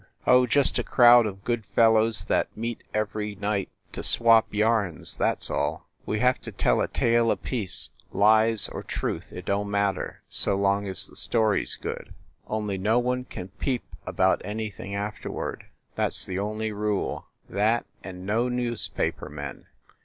[0.25, 5.37] "Oh, just a crowd of good fellows that meet every night to swap yarns, that
[5.43, 5.87] s all.
[6.07, 10.55] We have to tell a tale apiece, lies or truth, it don t matter, so
[10.57, 12.15] long as the story s good.
[12.47, 15.65] Only, no one can peep about any thing afterward.
[15.93, 19.67] That s the only rule; that, and no newspaper men.